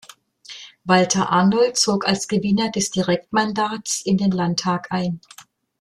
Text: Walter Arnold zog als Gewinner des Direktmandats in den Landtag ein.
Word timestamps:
Walter 0.83 1.29
Arnold 1.29 1.77
zog 1.77 2.07
als 2.07 2.27
Gewinner 2.27 2.71
des 2.71 2.89
Direktmandats 2.89 4.01
in 4.03 4.17
den 4.17 4.31
Landtag 4.31 4.87
ein. 4.91 5.21